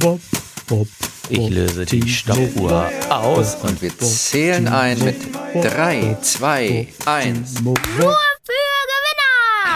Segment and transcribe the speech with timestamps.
[0.00, 0.20] Wop,
[0.68, 0.88] wop,
[1.28, 5.16] Ich löse die Stoppuhr aus und wir zählen ein mit
[5.54, 7.62] 3, 2, 1.
[7.62, 8.33] Nur für Gewinner!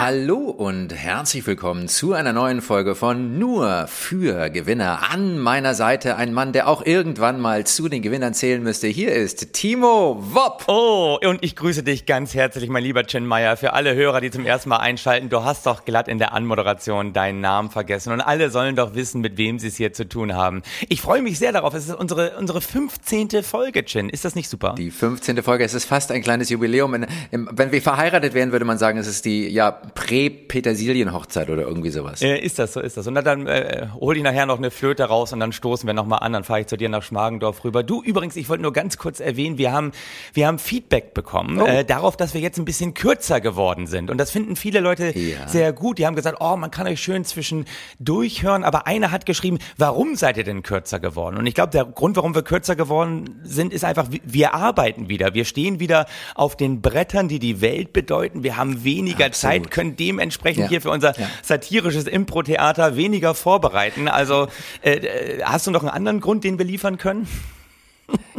[0.01, 5.11] Hallo und herzlich willkommen zu einer neuen Folge von Nur für Gewinner.
[5.11, 8.87] An meiner Seite ein Mann, der auch irgendwann mal zu den Gewinnern zählen müsste.
[8.87, 10.69] Hier ist Timo Wopp.
[10.69, 13.57] Oh, und ich grüße dich ganz herzlich, mein lieber Chen Meyer.
[13.57, 17.13] Für alle Hörer, die zum ersten Mal einschalten, du hast doch glatt in der Anmoderation
[17.13, 18.13] deinen Namen vergessen.
[18.13, 20.63] Und alle sollen doch wissen, mit wem sie es hier zu tun haben.
[20.89, 21.75] Ich freue mich sehr darauf.
[21.75, 23.43] Es ist unsere, unsere 15.
[23.43, 24.11] Folge, Chen.
[24.11, 24.77] Ist das nicht super?
[24.79, 25.43] Die 15.
[25.43, 27.05] Folge, es ist fast ein kleines Jubiläum.
[27.33, 32.23] Wenn wir verheiratet wären, würde man sagen, es ist die ja Prä-Petersilien-Hochzeit oder irgendwie sowas.
[32.23, 33.07] Äh, ist das so, ist das.
[33.07, 36.21] Und dann äh, hol ich nachher noch eine Flöte raus und dann stoßen wir nochmal
[36.21, 36.33] an.
[36.33, 37.83] Dann fahre ich zu dir nach Schmargendorf rüber.
[37.83, 39.93] Du, übrigens, ich wollte nur ganz kurz erwähnen, wir haben,
[40.35, 41.67] wir haben Feedback bekommen Oh.
[41.67, 44.11] äh, darauf, dass wir jetzt ein bisschen kürzer geworden sind.
[44.11, 45.49] Und das finden viele Leute Ja.
[45.49, 45.99] sehr gut.
[45.99, 47.65] Die haben gesagt, oh, man kann euch schön zwischen
[47.99, 48.65] durchhören.
[48.65, 51.37] Aber einer hat geschrieben, warum seid ihr denn kürzer geworden?
[51.37, 55.35] Und ich glaube, der Grund, warum wir kürzer geworden sind, ist einfach, wir- arbeiten wieder.
[55.35, 58.43] Wir stehen wieder auf den Brettern, die die Welt bedeuten.
[58.43, 59.65] Wir haben weniger Absolut.
[59.65, 60.69] Zeit, können dementsprechend Ja.
[60.69, 61.27] hier für unser Ja.
[61.43, 64.09] satirisches Impro-Theater weniger vorbereiten.
[64.09, 64.49] Also
[64.83, 67.29] äh, äh, hast du noch einen anderen Grund, den wir liefern können?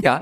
[0.01, 0.21] Ja,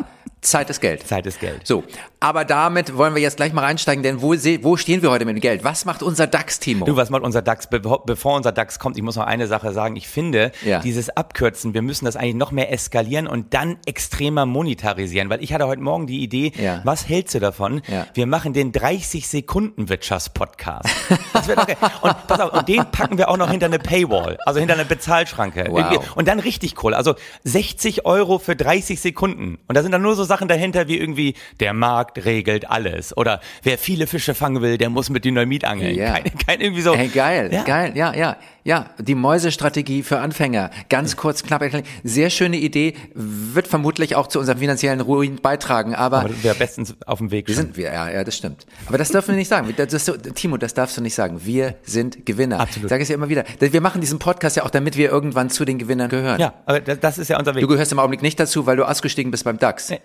[0.49, 1.07] Zeit ist Geld.
[1.07, 1.65] Zeit ist Geld.
[1.65, 1.83] So,
[2.19, 5.35] aber damit wollen wir jetzt gleich mal reinsteigen, denn wo, wo stehen wir heute mit
[5.35, 5.63] dem Geld?
[5.63, 6.85] Was macht unser DAX, Timo?
[6.85, 7.67] Du, was macht unser DAX?
[7.67, 9.95] Be bevor unser DAX kommt, ich muss noch eine Sache sagen.
[9.95, 10.79] Ich finde, Ja.
[10.79, 15.29] dieses Abkürzen, wir müssen das eigentlich noch mehr eskalieren und dann extremer monetarisieren.
[15.29, 16.81] Weil ich hatte heute Morgen die Idee, Ja.
[16.83, 17.81] was hältst du davon?
[17.87, 18.07] Ja.
[18.13, 20.89] Wir machen den 30-Sekunden-Wirtschafts-Podcast.
[21.33, 21.75] Das wird okay.
[22.01, 24.85] Und pass auf, und den packen wir auch noch hinter eine Paywall, also hinter eine
[24.85, 25.67] Bezahlschranke.
[25.69, 26.15] Wow.
[26.15, 26.93] Und dann richtig cool.
[26.95, 29.59] Also 60 Euro für 30 Sekunden.
[29.67, 33.15] Und da sind dann nur so Sachen dahinter wie irgendwie, der Markt regelt alles.
[33.17, 35.95] Oder wer viele Fische fangen will, der muss mit Dynamit angeln.
[35.95, 36.13] Ja.
[36.13, 36.95] Kein, kein irgendwie so.
[36.95, 37.63] Hey, geil, Ja.
[37.63, 38.89] geil, ja, ja, ja.
[38.99, 40.71] Die Mäusestrategie für Anfänger.
[40.89, 41.85] Ganz kurz, knapp erklärt.
[42.03, 42.95] Sehr schöne Idee.
[43.13, 47.47] Wird vermutlich auch zu unserem finanziellen Ruin beitragen, aber, Aber wir bestens auf dem Weg
[47.47, 48.65] wir sind wir, ja, ja, das stimmt.
[48.87, 49.73] Aber das dürfen wir nicht sagen.
[49.77, 51.45] Das, das, Timo, das darfst du nicht sagen.
[51.45, 52.59] Wir sind Gewinner.
[52.59, 52.89] Absolut.
[52.89, 53.45] Sag es ja immer wieder.
[53.57, 56.41] Wir machen diesen Podcast ja auch, damit wir irgendwann zu den Gewinnern gehören.
[56.41, 57.61] Ja, aber das, ist ja unser Weg.
[57.61, 59.91] Du gehörst im Augenblick nicht dazu, weil du ausgestiegen bist beim DAX.
[59.91, 60.01] Nee.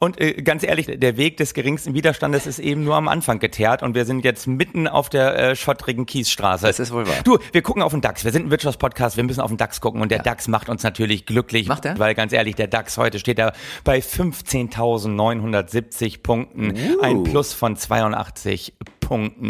[0.00, 3.84] Und äh, ganz ehrlich, der Weg des geringsten Widerstandes ist eben nur am Anfang geteert
[3.84, 6.66] und wir sind jetzt mitten auf der äh, schottrigen Kiesstraße.
[6.66, 7.14] Das ist wohl wahr.
[7.22, 8.24] Du, wir gucken auf den DAX.
[8.24, 10.82] Wir sind ein Wirtschaftspodcast, wir müssen auf den DAX gucken und der DAX macht uns
[10.82, 11.68] natürlich glücklich.
[11.68, 11.98] Macht er?
[11.98, 13.52] Weil ganz ehrlich, der DAX heute steht da
[13.84, 17.00] bei 15.970 Punkten, Uh.
[17.02, 18.99] ein Plus von 82 Punkten.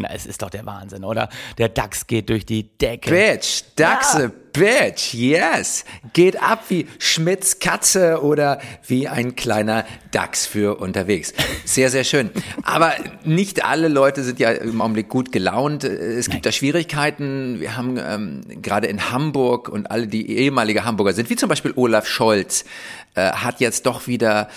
[0.08, 1.28] Es ist doch der Wahnsinn, oder?
[1.58, 3.10] Der DAX geht durch die Decke.
[3.10, 5.84] Bitch, Dachse, Bitch, yes.
[6.12, 11.32] Geht ab wie Schmitz Katze oder wie ein kleiner Dachs für unterwegs.
[11.64, 12.30] Sehr, sehr schön.
[12.62, 12.94] Aber
[13.24, 15.84] nicht alle Leute sind ja im Augenblick gut gelaunt.
[15.84, 17.60] Es gibt da Schwierigkeiten.
[17.60, 21.72] Wir haben ähm, gerade in Hamburg und alle, die ehemalige Hamburger sind, wie zum Beispiel
[21.76, 22.64] Olaf Scholz,
[23.14, 24.48] äh, hat jetzt doch wieder,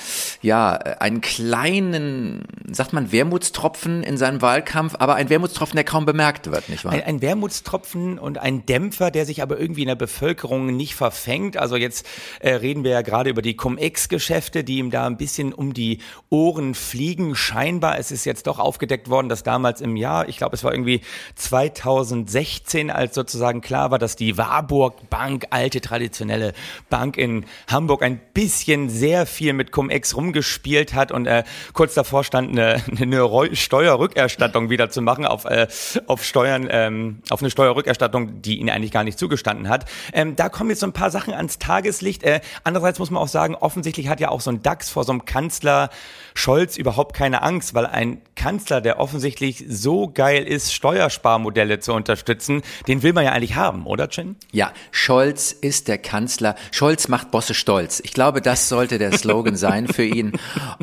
[0.44, 6.52] ja, einen kleinen, sagt man, Wermutstropfen in seinem Wahlkampf, aber ein Wermutstropfen, der kaum bemerkt
[6.52, 6.94] wird, nicht wahr?
[6.94, 11.58] Ein, ein Wermutstropfen und ein Dämpfer, der sich aber irgendwie in der Bevölkerung nicht verfängt.
[11.58, 12.06] Also jetzt
[12.42, 15.98] äh, reden wir ja gerade über die Cum-Ex-Geschäfte, die ihm da ein bisschen um die
[16.30, 17.36] Ohren fliegen.
[17.36, 20.72] Scheinbar ist es jetzt doch aufgedeckt worden, dass damals im Jahr, ich glaube, es war
[20.72, 21.02] irgendwie
[21.36, 26.54] 2016, als sozusagen klar war, dass die Warburg Bank, alte traditionelle
[26.92, 31.44] Bank in Hamburg, ein bisschen sehr viel mit Cum-Ex rumgespielt hat und äh,
[31.74, 35.68] kurz davor stand, eine, eine Steuerrückerstattung wieder zu machen auf, äh,
[36.08, 39.86] auf Steuern, ähm, auf eine Steuerrückerstattung, die ihnen eigentlich gar nicht zugestanden hat.
[40.14, 42.24] Ähm, da kommen jetzt so ein paar Sachen ans Tageslicht.
[42.24, 45.12] Äh, andererseits muss man auch sagen, offensichtlich hat ja auch so ein DAX vor so
[45.12, 45.90] einem Kanzler
[46.34, 52.64] Scholz überhaupt keine Angst, weil ein Kanzler, der offensichtlich so geil ist, Steuersparmodelle zu unterstützen,
[52.88, 54.36] den will man ja eigentlich haben, oder Chin?
[54.52, 56.56] Ja, Scholz ist der Kanzler.
[56.72, 58.02] Scholz macht Bosse stolz.
[58.04, 60.34] Ich glaube, das sollte der Slogan sein für ihn.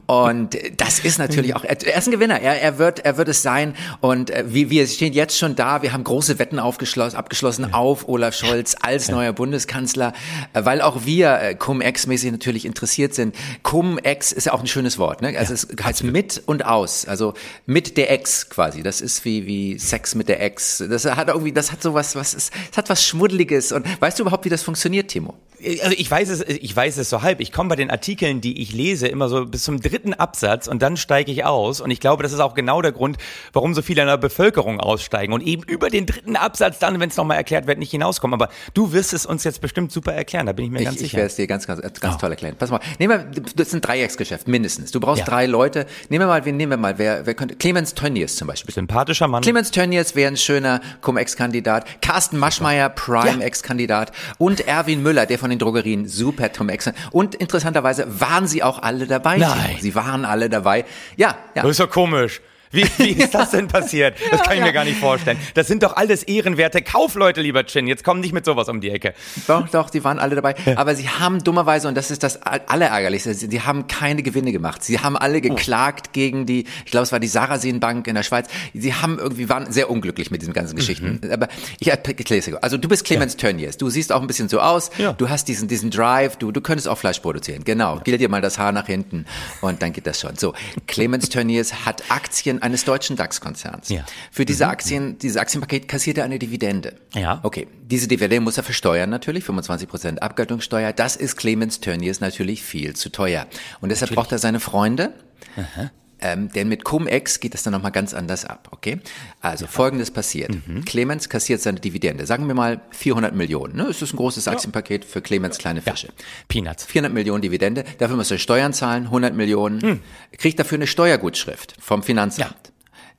[0.07, 2.41] Und das ist natürlich auch, er ist ein Gewinner.
[2.41, 3.75] Er, er wird, er wird es sein.
[4.01, 5.83] Und äh, wir, wir stehen jetzt schon da.
[5.83, 10.13] Wir haben große Wetten aufgeschlossen, abgeschlossen auf Olaf Scholz als neuer Bundeskanzler,
[10.53, 13.35] äh, weil auch wir äh, Cum-Ex-mäßig natürlich interessiert sind.
[13.63, 15.37] Cum-Ex ist ja auch ein schönes Wort, ne?
[15.39, 17.07] Also es heißt mit und aus.
[17.07, 17.35] Also
[17.67, 18.83] mit der Ex quasi.
[18.83, 20.83] Das ist wie, wie Sex mit der Ex.
[20.89, 23.73] Das hat irgendwie, das hat sowas, was ist, das hat was Schmuddeliges.
[23.73, 25.35] Und weißt du überhaupt, wie das funktioniert, Timo?
[25.83, 27.40] Also ich weiß es, ich weiß es so halb.
[27.41, 30.83] Ich komme bei den Artikeln, die ich lese, immer so bis zum dritten Absatz und
[30.83, 31.81] dann steige ich aus.
[31.81, 33.19] Und ich glaube, das ist auch genau der Grund,
[33.53, 37.09] warum so viele in der Bevölkerung aussteigen und eben über den dritten Absatz dann, wenn
[37.09, 38.35] es nochmal erklärt wird, nicht hinauskommen.
[38.35, 40.99] Aber Du wirst es uns jetzt bestimmt super erklären, da bin ich mir ich, ganz
[40.99, 41.07] sicher.
[41.07, 42.19] Ich werde es dir ganz, ganz, ganz oh.
[42.19, 42.57] toll erklären.
[42.59, 44.91] Pass mal, nehmen wir, das ist ein Dreiecksgeschäft, mindestens.
[44.91, 45.25] Du brauchst ja.
[45.27, 45.87] drei Leute.
[46.09, 46.99] Nehmen wir mal, wen nehmen wir mal?
[46.99, 48.75] Wer, wer könnte, Clemens Tönnies zum Beispiel.
[48.75, 49.43] Sympathischer Mann.
[49.43, 51.85] Clemens Tönnies wäre ein schöner Cum-Ex-Kandidat.
[52.01, 54.13] Carsten Maschmeyer, Prime-Ex-Kandidat.
[54.39, 56.91] Und Erwin Müller, der von den Drogerien, super Cum-Ex.
[57.11, 59.39] Und interessanterweise waren sie auch alle dabei.
[59.39, 59.77] Nein.
[59.81, 60.85] Sie waren alle dabei.
[61.17, 61.63] Ja, ja.
[61.63, 62.41] Das ist ja komisch.
[62.71, 64.17] Wie, wie ist das denn passiert?
[64.31, 65.39] das kann ich mir gar nicht vorstellen.
[65.55, 67.87] Das sind doch alles ehrenwerte Kaufleute, lieber Chin.
[67.87, 69.15] Jetzt kommen nicht mit sowas um die Ecke.
[69.47, 70.55] Doch, doch, die waren alle dabei.
[70.77, 74.85] Aber sie haben dummerweise, und das ist das Allerärgerlichste, sie haben keine Gewinne gemacht.
[74.85, 76.13] Sie haben alle geklagt oh.
[76.13, 78.49] gegen die, ich glaube, es war die Sarasin Bank in der Schweiz.
[78.73, 81.21] Sie haben irgendwie, waren sehr unglücklich mit diesen ganzen Geschichten.
[81.23, 81.33] Mhm.
[81.33, 81.49] Aber
[81.81, 83.49] ich erkläre Also du bist Clemens ja.
[83.49, 83.79] Tönnies.
[83.79, 84.91] Du siehst auch ein bisschen so aus.
[84.99, 85.13] Ja.
[85.13, 86.37] Du hast diesen, diesen Drive.
[86.37, 87.65] Du, du könntest auch Fleisch produzieren.
[87.65, 87.97] Genau.
[87.97, 88.03] Ja.
[88.03, 89.27] Gilt dir mal das Haar nach hinten.
[89.61, 90.37] Und dann geht das schon.
[90.37, 90.55] So.
[90.87, 93.89] Clemens Tönnies hat Aktien eines deutschen DAX-Konzerns.
[93.89, 94.05] Ja.
[94.31, 94.71] Für diese mhm.
[94.71, 96.97] Aktien, dieses Aktienpaket kassiert er eine Dividende.
[97.15, 97.41] Ja.
[97.43, 97.67] Okay.
[97.83, 100.93] Diese Dividende muss er versteuern natürlich, 25 Prozent Abgeltungssteuer.
[100.93, 103.47] Das ist Clemens Tönnies natürlich viel zu teuer.
[103.81, 104.17] Und deshalb natürlich.
[104.17, 105.13] braucht er seine Freunde.
[105.57, 105.91] Aha.
[106.21, 109.01] Ähm, denn mit Cum-Ex geht es dann nochmal ganz anders ab, okay?
[109.41, 109.71] Also ja.
[109.71, 110.51] folgendes passiert.
[110.67, 110.85] Mhm.
[110.85, 112.27] Clemens kassiert seine Dividende.
[112.27, 113.77] Sagen wir mal 400 Millionen.
[113.77, 113.85] Ne?
[113.85, 116.09] Es ist ein großes Aktienpaket für Clemens kleine Fische.
[116.09, 116.13] Ja.
[116.49, 116.85] Peanuts.
[116.85, 117.85] 400 Millionen Dividende.
[117.99, 119.79] Dafür muss er Steuern zahlen, 100 Millionen.
[119.79, 120.01] Mhm.
[120.39, 122.51] Kriegt dafür eine Steuergutschrift vom Finanzamt.
[122.65, 122.70] Ja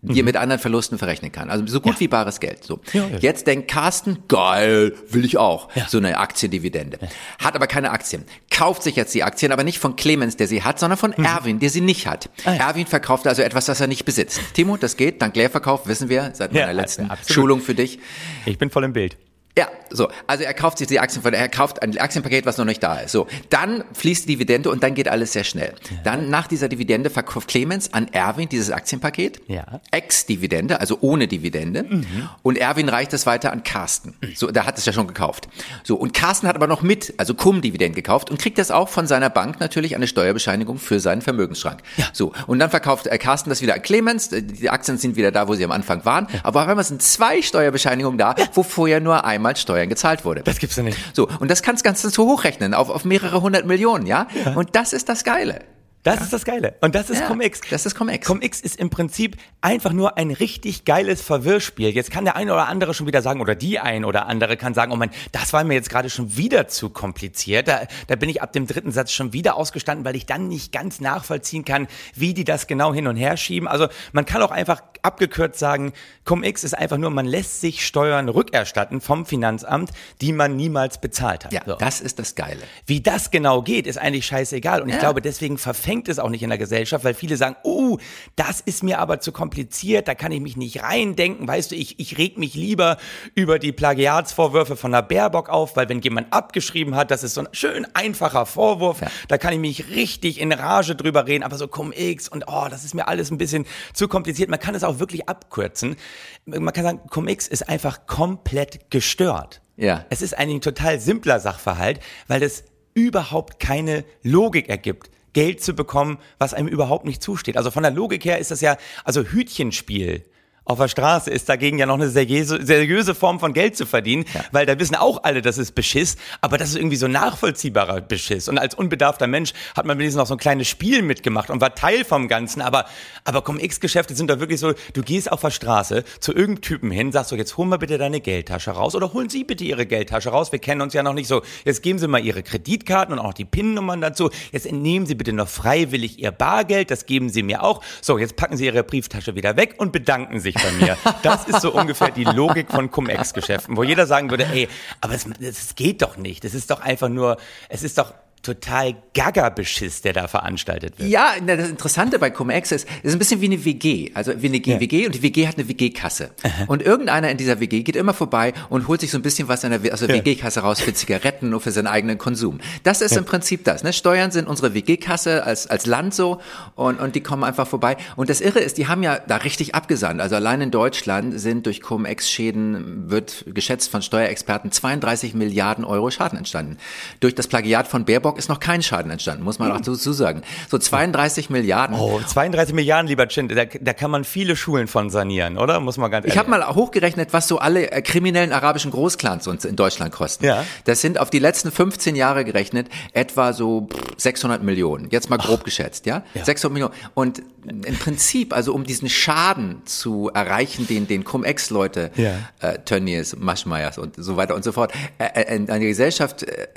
[0.02, 0.26] die er mhm.
[0.26, 1.50] mit anderen Verlusten verrechnen kann.
[1.50, 2.00] Also so gut ja.
[2.02, 2.64] wie bares Geld.
[2.64, 2.80] So.
[2.94, 3.18] Ja, ja.
[3.20, 5.70] Jetzt denkt Carsten, geil, will ich auch.
[5.88, 6.98] So eine Aktiendividende.
[7.40, 8.26] Hat aber keine Aktien.
[8.50, 11.26] Kauft sich jetzt die Aktien, aber nicht von Clemens, der sie hat, sondern von mhm.
[11.26, 12.30] Erwin, der sie nicht hat.
[12.46, 14.42] Ah, Erwin verkauft also etwas, das er nicht besitzt.
[14.54, 15.22] Timo, das geht.
[15.22, 18.00] Dank Leerverkauf, wissen wir, seit meiner letzten Schulung für dich.
[18.46, 19.18] Ich bin voll im Bild.
[19.58, 20.10] Ja, so.
[20.28, 22.98] Also er kauft sich die Aktien von, er kauft ein Aktienpaket, was noch nicht da
[22.98, 23.12] ist.
[23.12, 23.28] So.
[23.50, 25.74] Dann fließt die Dividende und dann geht alles sehr schnell.
[25.90, 25.98] Ja.
[26.04, 29.42] Dann nach dieser Dividende verkauft Clemens an Erwin dieses Aktienpaket.
[29.48, 29.82] Ja.
[29.92, 31.84] Ex-Dividende, also ohne Dividende.
[31.84, 32.30] Mhm.
[32.44, 34.16] Und Erwin reicht es weiter an Carsten.
[34.36, 35.50] So, der hat es ja schon gekauft.
[35.84, 35.96] So.
[35.96, 39.30] Und Carsten hat aber noch mit, also Cum-Dividend gekauft und kriegt das auch von seiner
[39.30, 41.82] Bank natürlich eine Steuerbescheinigung für seinen Vermögensschrank.
[41.98, 42.06] Ja.
[42.14, 42.32] So.
[42.48, 44.30] Und dann verkauft äh, Carsten das wieder an Clemens.
[44.30, 46.28] Die Aktien sind wieder da, wo sie am Anfang waren.
[46.32, 46.40] Ja.
[46.44, 50.42] Aber auf einmal sind zwei Steuerbescheinigungen da, wo vorher nur einmal Steuern gezahlt wurde.
[50.44, 50.98] Das gibt's ja nicht.
[51.16, 54.28] So, und das kannst, kannst du so hochrechnen auf, auf mehrere hundert Millionen, ja?
[54.46, 54.54] ja?
[54.54, 55.60] Und das ist das Geile.
[56.04, 56.22] Das ja.
[56.24, 56.76] ist das Geile.
[56.82, 57.62] Und das ist ja, Cum-Ex.
[57.70, 58.26] Das ist Cum-Ex.
[58.26, 61.90] Cum-Ex ist im Prinzip einfach nur ein richtig geiles Verwirrspiel.
[61.90, 64.74] Jetzt kann der eine oder andere schon wieder sagen, oder die ein oder andere kann
[64.74, 67.68] sagen, oh mein, das war mir jetzt gerade schon wieder zu kompliziert.
[67.68, 70.72] Da, da bin ich ab dem dritten Satz schon wieder ausgestanden, weil ich dann nicht
[70.72, 73.68] ganz nachvollziehen kann, wie die das genau hin und her schieben.
[73.68, 75.94] Also man kann auch einfach abgekürzt sagen,
[76.26, 81.46] Cum-Ex ist einfach nur, man lässt sich Steuern rückerstatten vom Finanzamt, die man niemals bezahlt
[81.46, 81.54] hat.
[81.54, 81.76] Ja, so.
[81.76, 82.62] das ist das Geile.
[82.86, 84.82] Wie das genau geht, ist eigentlich scheißegal.
[84.82, 87.58] Und ich glaube, deswegen verfängt fängt es auch nicht in der Gesellschaft, weil viele sagen,
[87.64, 87.98] oh,
[88.38, 91.46] das ist mir aber zu kompliziert, da kann ich mich nicht reindenken.
[91.46, 92.96] Weißt du, ich, ich reg mich lieber
[93.36, 97.42] über die Plagiatsvorwürfe von der Baerbock auf, weil wenn jemand abgeschrieben hat, das ist so
[97.42, 99.10] ein schön einfacher Vorwurf, ja.
[99.28, 102.86] da kann ich mich richtig in Rage drüber reden, aber so Cum-Ex und oh, das
[102.86, 104.50] ist mir alles ein bisschen zu kompliziert.
[104.50, 105.98] Man kann es auch wirklich abkürzen.
[106.46, 109.62] Man kann sagen, Cum-Ex ist einfach komplett gestört.
[109.76, 110.06] Ja.
[110.10, 112.00] Es ist eigentlich ein total simpler Sachverhalt,
[112.30, 115.10] weil es überhaupt keine Logik ergibt.
[115.34, 117.58] Geld zu bekommen, was einem überhaupt nicht zusteht.
[117.58, 120.26] Also von der Logik her ist das ja, also Hütchenspiel
[120.72, 124.26] auf der Straße ist dagegen ja noch eine seriöse, seriöse Form von Geld zu verdienen,
[124.34, 124.44] ja.
[124.52, 128.48] weil da wissen auch alle, das ist Beschiss, aber das ist irgendwie so nachvollziehbarer Beschiss.
[128.48, 131.76] Und als unbedarfter Mensch hat man wenigstens noch so ein kleines Spiel mitgemacht und war
[131.76, 132.62] Teil vom Ganzen.
[132.62, 132.86] Aber,
[133.24, 137.12] aber Cum-X-Geschäfte sind da wirklich so, du gehst auf der Straße zu irgendeinem Typen hin,
[137.12, 140.30] sagst so, jetzt hol mal bitte deine Geldtasche raus oder holen Sie bitte Ihre Geldtasche
[140.30, 140.52] raus.
[140.52, 141.42] Wir kennen uns ja noch nicht so.
[141.66, 144.30] Jetzt geben Sie mal Ihre Kreditkarten und auch die PIN-Nummern dazu.
[144.52, 146.92] Jetzt entnehmen Sie bitte noch freiwillig Ihr Bargeld.
[146.92, 147.82] Das geben Sie mir auch.
[148.02, 150.98] So, jetzt packen Sie Ihre Brieftasche wieder weg und bedanken sich bei mir.
[151.24, 154.68] Das ist so ungefähr die Logik von Cum-Ex-Geschäften, wo jeder sagen würde, ey,
[155.00, 156.46] aber es, es geht doch nicht.
[156.46, 157.38] Es ist doch einfach nur,
[157.70, 161.10] es ist doch total Gaga-Beschiss, der da veranstaltet wird.
[161.10, 164.12] Ja, das Interessante bei Cum-Ex ist, es ist ein bisschen wie eine WG.
[164.14, 164.80] Also wie eine ja.
[164.80, 166.32] WG und die WG hat eine WG-Kasse.
[166.68, 169.64] Und irgendeiner in dieser WG geht immer vorbei und holt sich so ein bisschen was
[169.64, 170.26] aus der ja.
[170.26, 172.60] WG-Kasse raus für Zigaretten und für seinen eigenen Konsum.
[172.84, 173.20] Das ist ja.
[173.20, 173.84] im Prinzip das.
[173.84, 173.94] Ne?
[173.94, 176.42] Steuern sind unsere WG-Kasse als, als Land so
[176.76, 177.98] und, und die kommen einfach vorbei.
[178.16, 180.20] Und das Irre ist, die haben ja da richtig abgesandt.
[180.20, 186.38] Also allein in Deutschland sind durch Cum-Ex-Schäden, wird geschätzt von Steuerexperten, 32 Milliarden Euro Schaden
[186.38, 186.78] entstanden.
[187.20, 190.14] Durch das Plagiat von Baerbock Baerbock ist noch kein Schaden entstanden, muss man auch dazu
[190.14, 190.42] sagen.
[190.70, 191.96] So 32 Milliarden.
[191.98, 195.80] Oh, 32 Milliarden, lieber Chin, da, da kann man viele Schulen von sanieren, oder?
[195.80, 199.66] Muss man ganz Ich habe mal hochgerechnet, was so alle äh, kriminellen arabischen Großclans uns
[199.66, 200.46] in Deutschland kosten.
[200.46, 200.66] Ja.
[200.86, 205.10] Das sind auf die letzten 15 Jahre gerechnet etwa so 600 Millionen.
[205.12, 206.24] Jetzt mal grob geschätzt, ja?
[206.34, 206.46] Ja.
[206.46, 206.94] 600 Millionen.
[207.14, 212.32] Und im Prinzip, also um diesen Schaden zu erreichen, den den Cum-Ex-Leute, Ja.
[212.60, 216.68] äh, Tönnies, Maschmeyers und so weiter und so fort, äh, äh, in eine Gesellschaft äh,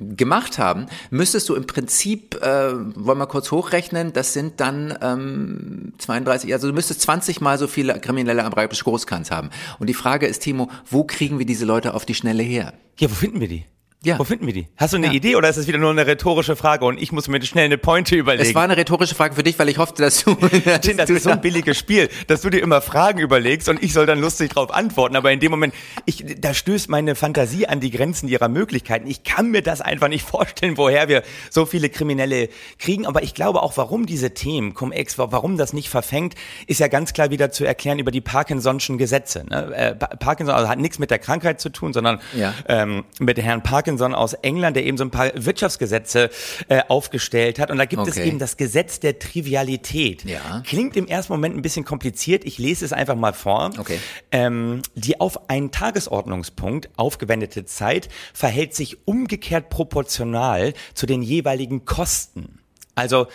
[0.00, 5.92] gemacht haben, müsstest du im Prinzip, äh, wollen wir kurz hochrechnen, das sind dann ähm,
[5.98, 9.50] 32, also du müsstest 20 mal so viele kriminelle arabische Großkans haben.
[9.78, 12.74] Und die Frage ist, Timo, wo kriegen wir diese Leute auf die Schnelle her?
[12.98, 13.64] Ja, wo finden wir die?
[14.04, 14.16] Ja.
[14.16, 14.68] Wo finden wir die?
[14.76, 15.12] Hast du eine Ja.
[15.12, 17.78] Idee oder ist das wieder nur eine rhetorische Frage und ich muss mir schnell eine
[17.78, 18.48] Pointe überlegen?
[18.48, 20.34] Es war eine rhetorische Frage für dich, weil ich hoffte, dass du...
[20.64, 23.82] dass Tin, das ist so ein billiges Spiel, dass du dir immer Fragen überlegst und
[23.82, 25.16] ich soll dann lustig drauf antworten.
[25.16, 25.74] Aber in dem Moment,
[26.04, 29.08] ich, da stößt meine Fantasie an die Grenzen ihrer Möglichkeiten.
[29.08, 33.04] Ich kann mir das einfach nicht vorstellen, woher wir so viele Kriminelle kriegen.
[33.04, 36.36] Aber ich glaube auch, warum diese Themen, Cum-Ex, warum das nicht verfängt,
[36.68, 39.44] ist ja ganz klar wieder zu erklären über die Parkinson'schen Gesetze.
[39.50, 39.74] Ne?
[39.74, 42.54] Äh, Pa- Parkinson also hat nichts mit der Krankheit zu tun, sondern Ja.
[42.68, 46.30] ähm, mit Herrn Parkinson aus England, der eben so ein paar Wirtschaftsgesetze
[46.68, 47.70] äh, aufgestellt hat.
[47.70, 48.28] Und da gibt es Okay.
[48.28, 50.24] eben das Gesetz der Trivialität.
[50.24, 50.62] Ja.
[50.66, 52.44] Klingt im ersten Moment ein bisschen kompliziert.
[52.44, 53.70] Ich lese es einfach mal vor.
[53.78, 53.98] Okay.
[54.32, 62.58] Ähm, die auf einen Tagesordnungspunkt aufgewendete Zeit verhält sich umgekehrt proportional zu den jeweiligen Kosten.
[62.94, 63.28] Also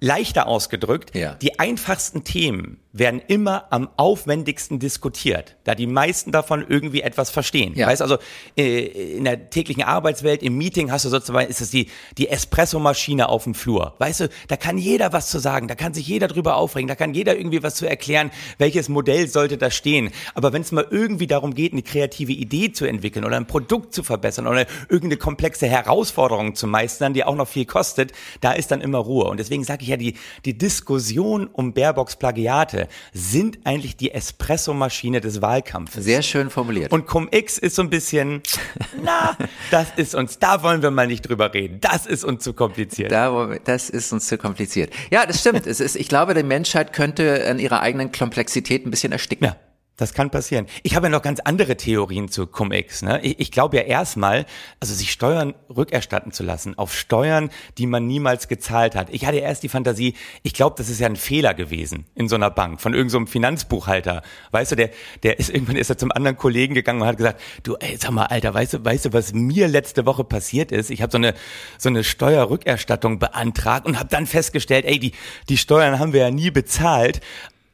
[0.00, 1.34] leichter ausgedrückt, Ja.
[1.34, 7.72] die einfachsten Themen werden immer am aufwendigsten diskutiert, da die meisten davon irgendwie etwas verstehen.
[7.74, 7.86] Ja.
[7.86, 8.18] Weißt also
[8.56, 13.28] äh, in der täglichen Arbeitswelt, im Meeting hast du sozusagen, ist es die, die Espressomaschine
[13.28, 13.94] auf dem Flur.
[13.98, 16.94] Weißt du, da kann jeder was zu sagen, da kann sich jeder drüber aufregen, da
[16.94, 20.10] kann jeder irgendwie was zu erklären, welches Modell sollte da stehen.
[20.34, 23.94] Aber wenn es mal irgendwie darum geht, eine kreative Idee zu entwickeln oder ein Produkt
[23.94, 28.70] zu verbessern oder irgendeine komplexe Herausforderung zu meistern, die auch noch viel kostet, da ist
[28.70, 29.24] dann immer Ruhe.
[29.24, 32.81] Und deswegen sage ich ja, die, die Diskussion um Baerbocks Plagiate
[33.12, 36.04] sind eigentlich die Espressomaschine des Wahlkampfes.
[36.04, 36.92] Sehr schön formuliert.
[36.92, 38.42] Und Cum-Ex ist so ein bisschen,
[39.02, 39.36] na,
[39.70, 41.78] das ist uns, da wollen wir mal nicht drüber reden.
[41.80, 43.12] Das ist uns zu kompliziert.
[43.12, 44.92] Da, das ist uns zu kompliziert.
[45.10, 45.66] Ja, das stimmt.
[45.66, 49.46] es ist, ich glaube, die Menschheit könnte an ihrer eigenen Komplexität ein bisschen ersticken.
[49.46, 49.56] Ja.
[50.02, 50.66] Das kann passieren.
[50.82, 53.02] Ich habe ja noch ganz andere Theorien zu Cum-Ex.
[53.02, 53.20] Ne?
[53.22, 54.46] Ich, ich glaube ja erstmal,
[54.80, 59.10] also sich Steuern rückerstatten zu lassen auf Steuern, die man niemals gezahlt hat.
[59.10, 62.34] Ich hatte erst die Fantasie, ich glaube, das ist ja ein Fehler gewesen in so
[62.34, 64.22] einer Bank von irgendeinem so Finanzbuchhalter.
[64.50, 64.90] Weißt du, der,
[65.22, 68.10] der ist irgendwann ist er zum anderen Kollegen gegangen und hat gesagt, du, ey, sag
[68.10, 70.90] mal, Alter, weißt du, weißt du, was mir letzte Woche passiert ist?
[70.90, 71.34] Ich habe so eine
[71.78, 75.12] so eine Steuerrückerstattung beantragt und habe dann festgestellt, ey, die
[75.48, 77.20] die Steuern haben wir ja nie bezahlt,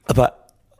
[0.04, 0.37] aber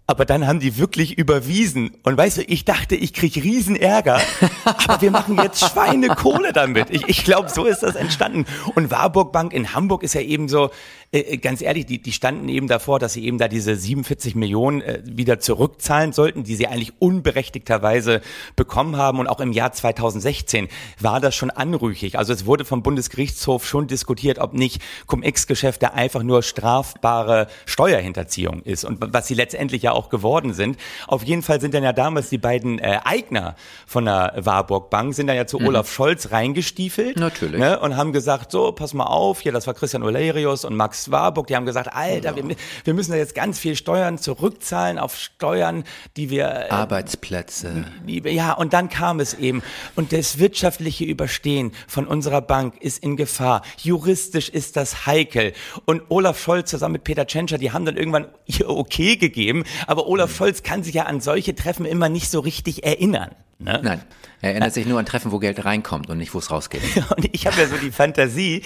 [0.09, 1.91] aber dann haben die wirklich überwiesen.
[2.03, 4.19] Und weißt du, ich dachte, ich krieg riesen Ärger,
[4.65, 6.89] aber wir machen jetzt Schweinekohle damit.
[6.89, 8.47] Ich, ich glaube, so ist das entstanden.
[8.75, 10.71] Und Warburg Bank in Hamburg ist ja eben so,
[11.11, 14.83] äh, ganz ehrlich, die, die standen eben davor, dass sie eben da diese 47 Millionen
[14.83, 18.21] äh, wieder zurückzahlen sollten, die sie eigentlich unberechtigterweise
[18.57, 19.19] bekommen haben.
[19.19, 20.69] Und auch im Jahr 2016
[21.01, 22.19] war das schon anrüchig.
[22.19, 28.85] Also es wurde vom Bundesgerichtshof schon diskutiert, ob nicht Cum-Ex-Geschäfte einfach nur strafbare Steuerhinterziehung ist.
[28.85, 30.77] Und was sie letztendlich ja auch geworden sind.
[31.07, 35.15] Auf jeden Fall sind dann ja damals die beiden äh, Eigner von der Warburg Bank
[35.15, 37.17] sind dann ja zu Olaf Scholz reingestiefelt.
[37.17, 37.59] Natürlich.
[37.59, 40.98] Ne, und haben gesagt, so, pass mal auf, hier, das war Christian Olerius und Max
[41.11, 42.45] Warburg, die haben gesagt, Alter, wir,
[42.85, 45.85] wir müssen da jetzt ganz viel Steuern zurückzahlen auf Steuern,
[46.17, 47.85] die wir äh, Arbeitsplätze.
[48.05, 49.63] Liebe, ja, und dann kam es eben.
[49.95, 53.63] Und das wirtschaftliche Überstehen von unserer Bank ist in Gefahr.
[53.79, 55.53] Juristisch ist das heikel.
[55.85, 59.65] Und Olaf Scholz zusammen mit Peter Tschentscher, die haben dann irgendwann ihr Okay gegeben.
[59.87, 63.31] Aber Olaf Scholz kann sich ja an solche Treffen immer nicht so richtig erinnern.
[63.61, 63.81] Ne?
[63.83, 64.03] Nein,
[64.41, 66.81] er erinnert sich nur an Treffen, wo Geld reinkommt und nicht, wo es rausgeht.
[67.17, 68.63] Und ich habe ja so die Fantasie,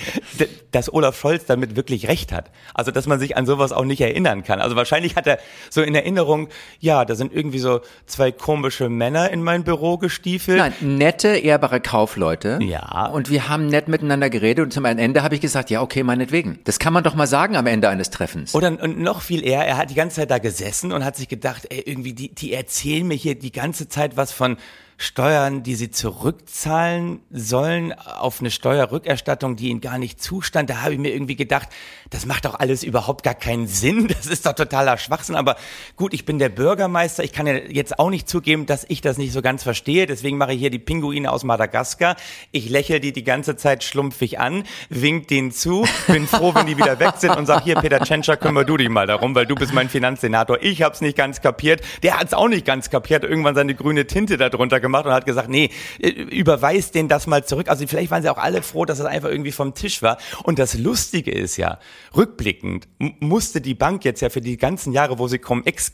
[0.71, 2.51] dass Olaf Scholz damit wirklich recht hat.
[2.75, 4.61] Also, dass man sich an sowas auch nicht erinnern kann.
[4.61, 5.39] Also wahrscheinlich hat er
[5.71, 6.49] so in Erinnerung,
[6.79, 10.59] ja, da sind irgendwie so zwei komische Männer in mein Büro gestiefelt.
[10.59, 12.59] Nein, nette, ehrbare Kaufleute.
[12.63, 13.07] Ja.
[13.07, 16.61] Und wir haben nett miteinander geredet und zum Ende habe ich gesagt, ja, okay, meinetwegen.
[16.65, 18.55] Das kann man doch mal sagen am Ende eines Treffens.
[18.55, 21.29] Oder und noch viel eher, er hat die ganze Zeit da gesessen und hat sich
[21.29, 24.59] gedacht, ey, irgendwie, die, die erzählen mir hier die ganze Zeit was von
[25.03, 30.71] Steuern, die sie zurückzahlen sollen auf eine Steuerrückerstattung, die ihnen gar nicht zustand.
[30.71, 31.69] Da habe ich mir irgendwie gedacht,
[32.11, 34.09] das macht doch alles überhaupt gar keinen Sinn.
[34.23, 35.35] Das ist doch totaler Schwachsinn.
[35.35, 35.57] Aber
[35.97, 37.25] gut, ich bin der Bürgermeister.
[37.25, 40.07] Ich kann ja jetzt auch nicht zugeben, dass ich das nicht so ganz verstehe.
[40.07, 42.15] Deswegen mache ich hier die Pinguine aus Madagaskar.
[42.53, 46.77] Ich lächle die die ganze Zeit schlumpfig an, wink denen zu, bin froh, wenn die
[46.77, 49.57] wieder weg sind und sag hier, Peter Tschentscher, kümmer du dich mal darum, weil du
[49.57, 50.59] bist mein Finanzsenator.
[50.61, 51.81] Ich hab's nicht ganz kapiert.
[52.05, 55.13] Der hat's auch nicht ganz kapiert, irgendwann seine grüne Tinte da drunter gemacht gemacht und
[55.13, 55.71] hat gesagt, nee,
[56.01, 57.69] äh, überweis den das mal zurück.
[57.69, 60.19] Also vielleicht waren sie auch alle froh, dass es einfach irgendwie vom Tisch war.
[60.45, 61.79] Und das Lustige ist ja,
[62.17, 62.87] rückblickend
[63.21, 65.93] musste die Bank jetzt ja für die ganzen Jahre, wo sie Cum-Ex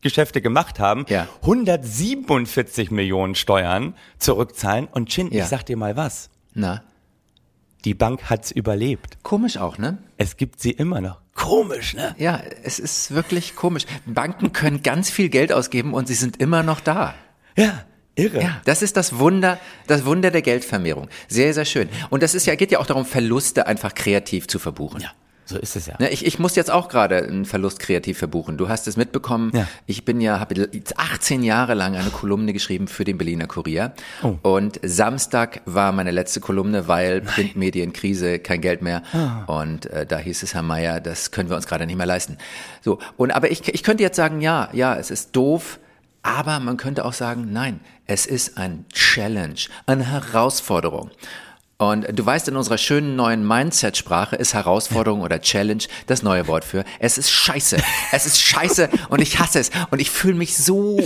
[0.00, 1.28] Geschäfte gemacht haben, Ja.
[1.42, 4.88] 147 Millionen Steuern zurückzahlen.
[4.90, 5.44] Und Chin, Ja.
[5.44, 6.82] ich sag dir mal was, Na,
[7.84, 9.18] die Bank hat's überlebt.
[9.22, 9.98] komisch auch, ne?
[10.16, 11.20] Es gibt sie immer noch.
[11.34, 12.14] Komisch, ne?
[12.18, 13.84] Ja, es ist wirklich komisch.
[14.06, 17.14] Banken können ganz viel Geld ausgeben und sie sind immer noch da.
[17.56, 17.84] Ja,
[18.14, 18.40] irre.
[18.40, 21.08] Ja, das ist das Wunder, das Wunder der Geldvermehrung.
[21.28, 21.88] Sehr, sehr schön.
[22.10, 25.00] Und das ist ja, geht ja auch darum, Verluste einfach kreativ zu verbuchen.
[25.00, 25.10] Ja,
[25.44, 25.94] so ist es ja.
[25.98, 28.56] Ne, ich, ich muss jetzt auch gerade einen Verlust kreativ verbuchen.
[28.56, 29.50] Du hast es mitbekommen.
[29.54, 29.66] Ja.
[29.86, 33.92] Ich bin ja, habe 18 Jahre lang eine Kolumne geschrieben für den Berliner Kurier.
[34.22, 34.36] Oh.
[34.42, 39.02] Und Samstag war meine letzte Kolumne, weil Printmedienkrise, kein Geld mehr.
[39.12, 39.60] Ah.
[39.60, 42.38] Und äh, da hieß es, Herr Meier, das können wir uns gerade nicht mehr leisten.
[42.80, 42.98] So.
[43.16, 45.80] Und aber ich, ich könnte jetzt sagen, ja, ja, es ist doof.
[46.22, 49.54] Aber man könnte auch sagen, nein, es ist ein Challenge,
[49.86, 51.10] eine Herausforderung.
[51.78, 56.64] Und du weißt, in unserer schönen neuen Mindset-Sprache ist Herausforderung oder Challenge das neue Wort
[56.64, 56.84] für.
[57.00, 57.76] Es ist scheiße.
[58.12, 59.70] Es ist scheiße und ich hasse es.
[59.90, 61.00] Und ich fühle mich so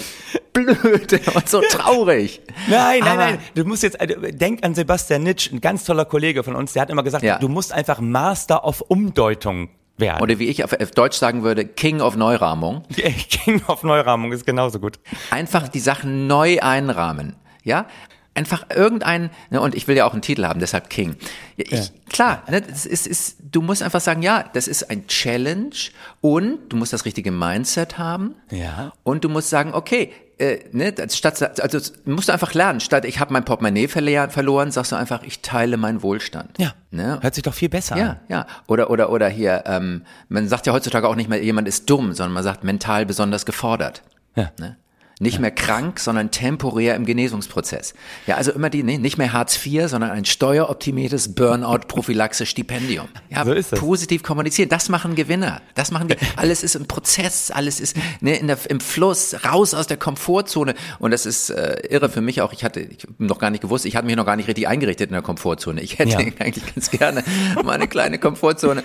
[0.52, 2.42] blöd und so traurig.
[2.68, 3.38] Nein, nein, Aber- nein.
[3.54, 6.82] Du musst jetzt, äh, denk an Sebastian Nitsch, ein ganz toller Kollege von uns, der
[6.82, 7.38] hat immer gesagt, Ja.
[7.38, 10.22] du musst einfach Master of Umdeutung werden.
[10.22, 12.84] Oder wie ich auf Deutsch sagen würde, King of Neurahmung.
[13.30, 14.98] King of Neurahmung ist genauso gut.
[15.30, 17.36] Einfach die Sachen neu einrahmen.
[17.64, 17.86] Ja?
[18.34, 21.16] Einfach irgendein, ne, und ich will ja auch einen Titel haben, deshalb King.
[21.56, 25.06] Ja, ich, Klar, ne, das ist, ist, du musst einfach sagen, ja, das ist ein
[25.06, 25.74] Challenge
[26.20, 28.34] und du musst das richtige Mindset haben.
[28.50, 28.92] Ja.
[29.04, 32.80] Und du musst sagen, okay, äh, ne, statt, also musst du einfach lernen.
[32.80, 36.58] Statt ich habe mein Portemonnaie verle- verloren, sagst du einfach, ich teile meinen Wohlstand.
[36.58, 36.74] Ja.
[36.90, 37.18] Ne?
[37.22, 38.20] Hört sich doch viel besser Ja, an.
[38.28, 38.46] ja.
[38.66, 42.12] Oder, oder, oder hier, ähm, man sagt ja heutzutage auch nicht mehr, jemand ist dumm,
[42.12, 44.02] sondern man sagt mental besonders gefordert.
[44.34, 44.50] Ja.
[44.60, 44.76] Ne?
[45.18, 47.94] Nicht mehr krank, sondern temporär im Genesungsprozess.
[48.26, 53.08] Ja, also immer die, nee, nicht mehr Hartz IV, sondern ein steueroptimiertes Burnout-Prophylaxe-Stipendium.
[53.30, 53.80] Ja, So ist das.
[53.80, 54.68] positiv kommunizieren.
[54.68, 55.62] Das machen Gewinner.
[55.74, 56.16] Das machen die.
[56.36, 60.74] Alles ist im Prozess, alles ist ne, in der, im Fluss, raus aus der Komfortzone.
[60.98, 62.52] Und das ist äh, irre für mich auch.
[62.52, 65.08] Ich hatte ich noch gar nicht gewusst, ich hatte mich noch gar nicht richtig eingerichtet
[65.08, 65.80] in der Komfortzone.
[65.80, 66.18] Ich hätte Ja.
[66.38, 67.24] eigentlich ganz gerne
[67.64, 68.82] mal eine kleine Komfortzone.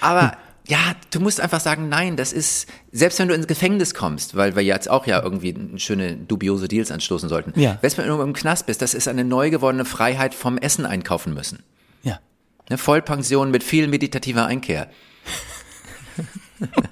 [0.00, 0.36] Aber
[0.68, 0.78] ja,
[1.10, 4.62] du musst einfach sagen, nein, das ist, selbst wenn du ins Gefängnis kommst, weil wir
[4.62, 7.78] jetzt auch ja irgendwie schöne dubiose Deals anstoßen sollten, Ja.
[7.80, 11.34] selbst wenn du im Knast bist, das ist eine neu gewordene Freiheit vom Essen einkaufen
[11.34, 11.62] müssen.
[12.02, 12.20] Ja.
[12.68, 14.88] Eine Vollpension mit viel meditativer Einkehr.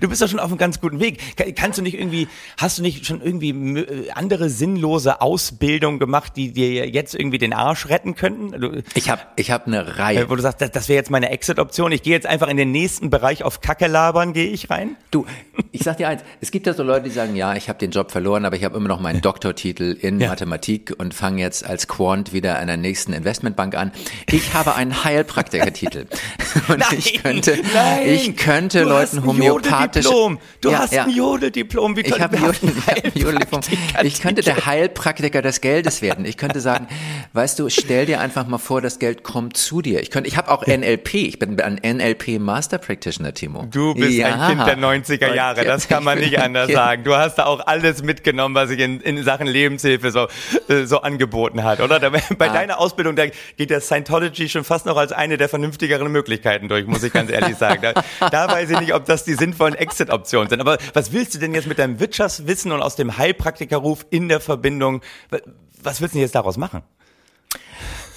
[0.00, 1.36] Du bist doch schon auf einem ganz guten Weg.
[1.36, 6.32] Ka- Kannst du nicht irgendwie, hast du nicht schon irgendwie äh, andere sinnlose Ausbildung gemacht,
[6.36, 8.82] die dir jetzt irgendwie den Arsch retten könnten?
[8.94, 10.20] Ich habe ich hab eine Reihe.
[10.20, 11.92] äh, wo du sagst, das, das wäre jetzt meine Exit-Option.
[11.92, 14.96] Ich gehe jetzt einfach in den nächsten Bereich auf Kacke labern, gehe ich rein?
[15.10, 15.26] Du,
[15.72, 17.90] ich sag dir eins, es gibt ja so Leute, die sagen, ja, ich habe den
[17.90, 20.28] Job verloren, aber ich habe immer noch meinen Doktortitel in Ja.
[20.28, 23.92] Mathematik und fange jetzt als Quant wieder an der nächsten Investmentbank an.
[24.30, 26.06] Ich habe einen Heilpraktikertitel.
[26.68, 29.26] Und Nein, ich könnte, nein, ich könnte Leuten hast
[29.72, 30.04] ein homöopathisch.
[30.04, 30.38] Jodeldiplom.
[30.60, 31.04] Du Ja, hast ja.
[31.04, 31.96] ein Jodeldiplom.
[31.96, 32.36] Wie Ich habe
[33.14, 33.60] Jodeldiplom.
[34.02, 36.24] Ich könnte der Heilpraktiker des Geldes werden.
[36.24, 36.86] Ich könnte sagen,
[37.32, 40.00] weißt du, stell dir einfach mal vor, das Geld kommt zu dir.
[40.00, 41.14] Ich könnte, ich habe auch NLP.
[41.14, 43.66] Ich bin ein NLP Master Practitioner, Timo.
[43.70, 44.34] Du bist Ja.
[44.34, 47.04] ein Kind der 90er Jahre, das kann man nicht anders sagen.
[47.04, 50.28] Du hast da auch alles mitgenommen, was sich in, in Sachen Lebenshilfe so,
[50.68, 51.98] äh, so angeboten hat, oder?
[52.10, 52.52] Bei Ah.
[52.52, 53.24] deiner Ausbildung, da
[53.56, 57.30] geht der Scientology schon fast noch als eine der vernünftigeren Möglichkeiten durch, muss ich ganz
[57.30, 57.82] ehrlich sagen.
[58.20, 60.60] Da, da weiß ich nicht, ob das die sinnvollen Exit-Optionen sind.
[60.60, 64.40] Aber was willst du denn jetzt mit deinem Wirtschaftswissen und aus dem Heilpraktikerruf in der
[64.40, 65.38] Verbindung, wa-
[65.82, 66.82] was willst du denn jetzt daraus machen?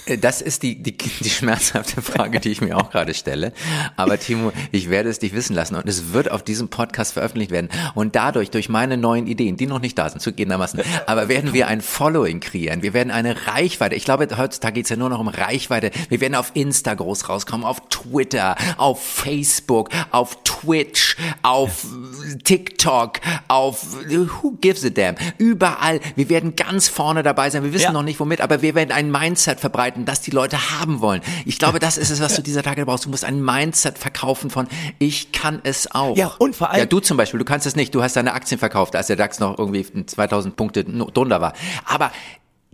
[0.06, 3.54] Äh, Das ist die, die, die schmerzhafte Frage, die ich mir auch gerade stelle.
[3.96, 7.52] Aber Timo, ich werde es dich wissen lassen und es wird auf diesem Podcast veröffentlicht
[7.52, 7.70] werden.
[7.94, 11.68] Und dadurch, durch meine neuen Ideen, die noch nicht da sind, zugegebenermaßen, aber werden wir
[11.68, 12.82] ein Following kreieren.
[12.82, 13.96] Wir werden eine Reichweite.
[13.96, 15.92] Ich glaube, heutzutage geht's ja nur noch um Reichweite.
[16.10, 21.86] Wir werden auf Insta groß rauskommen, auf Twitter, auf Facebook, auf Twitch, auf
[22.44, 23.86] TikTok, auf
[24.42, 25.16] Who gives a damn?
[25.38, 26.00] Überall.
[26.16, 27.64] Wir werden ganz vorne dabei sein.
[27.64, 27.92] Wir wissen Ja.
[27.92, 31.22] noch nicht womit, aber wir werden ein Mindset verbreiten, das die Leute haben wollen.
[31.46, 33.06] Ich glaube, das ist es, was du dieser Tage brauchst.
[33.06, 34.68] Du musst ein Mindset verkaufen von
[35.00, 36.18] ich kann es auch.
[36.18, 37.96] Ja, und vor allem- Ja, du zum Beispiel, du kannst es nicht.
[37.96, 41.54] Du hast deine Aktien verkauft, als der DAX noch irgendwie 2000 Punkte drunter war.
[41.86, 42.12] Aber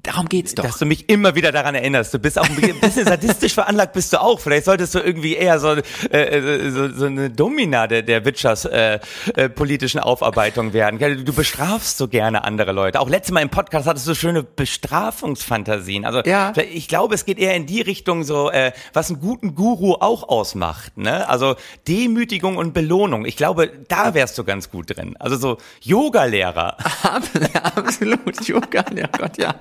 [0.04, 0.64] Darum geht's doch.
[0.64, 2.14] Dass du mich immer wieder daran erinnerst.
[2.14, 4.40] Du bist auch ein bisschen sadistisch veranlagt, bist du auch.
[4.40, 8.66] Vielleicht solltest du irgendwie eher so, äh, äh so, so eine Domina der, der Witchers
[8.66, 9.00] äh,
[9.36, 11.24] äh, politischen Aufarbeitung werden.
[11.24, 13.00] Du bestrafst so gerne andere Leute.
[13.00, 16.06] Auch letztes Mal im Podcast hattest du schöne Bestrafungsfantasien.
[16.06, 16.54] Also ja.
[16.58, 20.28] ich glaube, es geht eher in die Richtung so, äh, was einen guten Guru auch
[20.30, 20.98] ausmacht.
[20.98, 21.30] Ne?
[21.30, 21.56] Also
[21.88, 23.26] Demütigung und Belohnung.
[23.26, 25.16] Ich glaube, da wärst du ganz gut drin.
[25.20, 26.78] Also so Yoga-Lehrer.
[27.76, 29.56] Absolut, Yoga-Lehrer, Gott, ja.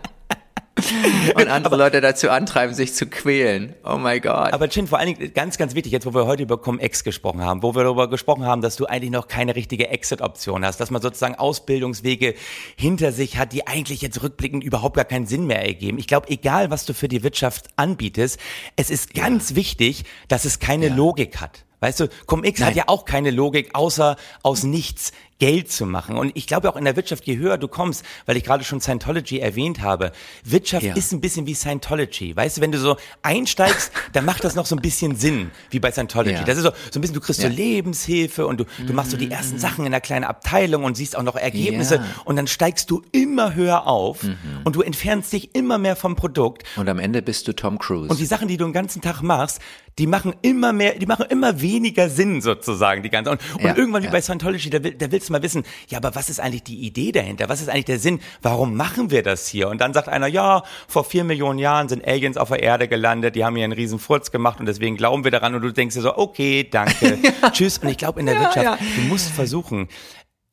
[1.35, 3.75] und andere Leute dazu antreiben, sich zu quälen.
[3.85, 4.53] Oh my God.
[4.53, 7.43] Aber Chin, vor allen Dingen ganz, ganz wichtig, jetzt wo wir heute über Cum-Ex gesprochen
[7.43, 10.91] haben, wo wir darüber gesprochen haben, dass du eigentlich noch keine richtige Exit-Option hast, dass
[10.91, 12.35] man sozusagen Ausbildungswege
[12.77, 15.99] hinter sich hat, die eigentlich jetzt rückblickend überhaupt gar keinen Sinn mehr ergeben.
[15.99, 18.39] Ich glaube, egal was du für die Wirtschaft anbietest,
[18.77, 19.57] es ist ganz ja.
[19.57, 20.95] wichtig, dass es keine ja.
[20.95, 21.65] Logik hat.
[21.81, 26.17] Weißt du, Cum-Ex hat ja auch keine Logik, außer aus nichts Geld zu machen.
[26.17, 28.81] Und ich glaube auch in der Wirtschaft, je höher du kommst, weil ich gerade schon
[28.81, 30.13] Scientology erwähnt habe,
[30.45, 30.95] Wirtschaft ja.
[30.95, 32.37] ist ein bisschen wie Scientology.
[32.37, 35.81] Weißt du, wenn du so einsteigst, dann macht das noch so ein bisschen Sinn, wie
[35.81, 36.35] bei Scientology.
[36.35, 36.45] Ja.
[36.45, 37.49] Das ist so, so ein bisschen, du kriegst ja.
[37.49, 39.61] so Lebenshilfe und du, du machst so die ersten mhm.
[39.61, 43.55] Sachen in einer kleinen Abteilung und siehst auch noch Ergebnisse und dann steigst du immer
[43.55, 44.37] höher auf mhm.
[44.65, 46.65] und du entfernst dich immer mehr vom Produkt.
[46.77, 48.11] Und am Ende bist du Tom Cruise.
[48.11, 49.61] Und die Sachen, die du den ganzen Tag machst,
[49.99, 53.31] die machen immer mehr, die machen immer weniger Sinn sozusagen, die ganze.
[53.31, 56.29] Und, und irgendwann wie bei Scientology, da, da willst du mal wissen, ja, aber was
[56.29, 57.49] ist eigentlich die Idee dahinter?
[57.49, 58.21] Was ist eigentlich der Sinn?
[58.43, 59.69] Warum machen wir das hier?
[59.69, 63.37] Und dann sagt einer, ja, vor vier Millionen Jahren sind Aliens auf der Erde gelandet,
[63.37, 65.95] die haben hier einen riesen Furz gemacht und deswegen glauben wir daran und du denkst
[65.95, 67.19] dir so, okay, danke,
[67.53, 67.79] tschüss.
[67.79, 68.79] Und ich glaube in der ja, Wirtschaft, ja.
[68.97, 69.89] du musst versuchen,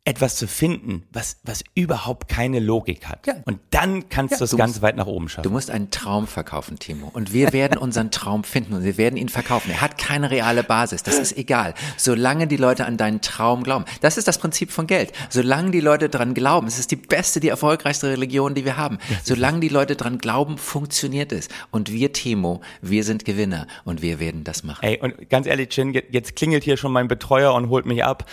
[0.08, 3.28] etwas zu finden, was, was überhaupt keine Logik hat.
[3.28, 3.34] Ja.
[3.43, 5.43] Und dann kannst ja, du es ganz weit nach oben schaffen.
[5.43, 7.12] Du musst einen Traum verkaufen, Timo.
[7.13, 9.70] Und wir werden unseren Traum finden und wir werden ihn verkaufen.
[9.70, 11.04] Er hat keine reale Basis.
[11.04, 11.74] Das ist egal.
[11.98, 13.84] Solange die Leute an deinen Traum glauben.
[14.00, 15.12] Das ist das Prinzip von Geld.
[15.30, 19.00] Solange die Leute dran glauben, es ist die beste, die erfolgreichste Religion, die wir haben.
[19.26, 21.50] Solange die Leute dran glauben, funktioniert es.
[21.70, 24.86] Und wir, Timo, wir sind Gewinner und wir werden das machen.
[24.86, 28.26] Ey, und ganz ehrlich, Chin, jetzt klingelt hier schon mein Betreuer und holt mich ab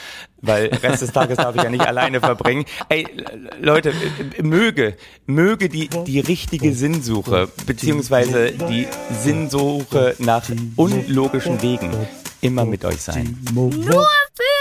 [0.46, 2.64] weil Rest des Tages darf ich ja nicht alleine verbringen.
[2.88, 3.06] Ey,
[3.60, 3.92] Leute,
[4.42, 8.86] möge, möge die, die richtige Sinnsuche, beziehungsweise die
[9.22, 10.44] Sinnsuche nach
[10.76, 11.90] unlogischen Wegen
[12.40, 13.38] immer mit euch sein.
[13.52, 14.53] Nur für